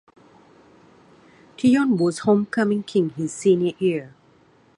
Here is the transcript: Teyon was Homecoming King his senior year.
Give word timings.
Teyon 1.57 1.95
was 1.95 2.17
Homecoming 2.21 2.81
King 2.81 3.11
his 3.11 3.31
senior 3.31 3.73
year. 3.77 4.15